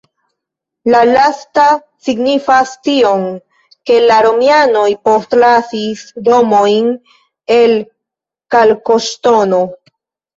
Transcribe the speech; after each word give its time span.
La 0.93 0.99
lasta 1.07 1.63
signifas 2.05 2.71
tion, 2.87 3.25
ke 3.89 3.97
la 4.11 4.15
romianoj 4.27 4.85
postlasis 5.09 6.01
domojn 6.29 6.89
el 7.57 7.75
kalkoŝtono. 8.57 9.61